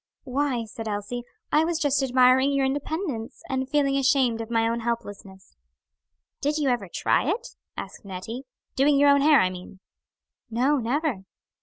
[0.23, 1.21] "Why," said Elsie,
[1.51, 5.55] "I was just admiring your independence, and feeling ashamed of my own helplessness."
[6.41, 8.45] "Did you ever try it," asked Nettie;
[8.75, 9.79] "doing your own hair, I mean?"
[10.49, 11.25] "No, never."